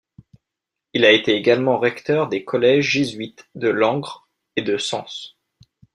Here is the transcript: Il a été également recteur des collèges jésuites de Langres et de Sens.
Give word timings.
Il 0.93 1.05
a 1.05 1.11
été 1.11 1.33
également 1.35 1.77
recteur 1.77 2.27
des 2.27 2.43
collèges 2.43 2.87
jésuites 2.89 3.47
de 3.53 3.67
Langres 3.69 4.27
et 4.55 4.63
de 4.63 4.75
Sens. 4.75 5.37